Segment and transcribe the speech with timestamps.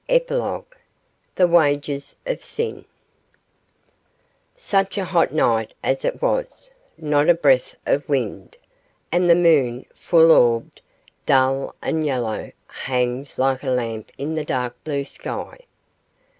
[0.09, 0.65] EPILOGUE
[1.35, 2.85] THE WAGES OF SIN
[4.57, 8.57] Such a hot night as it was not a breath of wind,
[9.11, 10.81] and the moon, full orbed,
[11.27, 15.59] dull and yellow, hangs like a lamp in the dark blue sky.